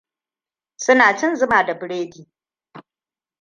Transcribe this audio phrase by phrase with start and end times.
[0.83, 2.27] Su na cin zuma da biredi.